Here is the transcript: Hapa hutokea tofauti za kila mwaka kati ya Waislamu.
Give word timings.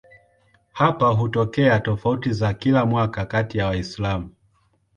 Hapa 0.71 1.07
hutokea 1.09 1.79
tofauti 1.79 2.33
za 2.33 2.53
kila 2.53 2.85
mwaka 2.85 3.25
kati 3.25 3.57
ya 3.57 3.67
Waislamu. 3.67 4.29